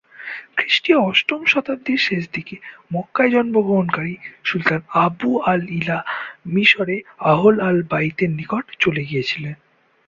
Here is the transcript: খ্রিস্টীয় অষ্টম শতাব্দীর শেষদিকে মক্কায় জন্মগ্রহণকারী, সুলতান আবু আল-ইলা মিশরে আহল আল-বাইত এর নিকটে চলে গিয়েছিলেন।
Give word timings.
খ্রিস্টীয় 0.57 0.99
অষ্টম 1.01 1.41
শতাব্দীর 1.45 1.99
শেষদিকে 1.99 2.55
মক্কায় 2.93 3.31
জন্মগ্রহণকারী, 3.31 4.15
সুলতান 4.43 4.81
আবু 5.01 5.31
আল-ইলা 5.45 5.97
মিশরে 6.45 6.97
আহল 7.31 7.55
আল-বাইত 7.61 8.17
এর 8.21 8.31
নিকটে 8.31 8.73
চলে 8.79 9.01
গিয়েছিলেন। 9.05 9.55